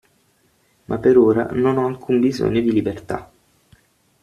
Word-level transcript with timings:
Ma 0.85 0.97
per 0.97 1.15
ora 1.15 1.49
non 1.51 1.77
ho 1.77 1.85
alcun 1.85 2.19
bisogno 2.19 2.59
di 2.59 2.71
libertà. 2.71 3.31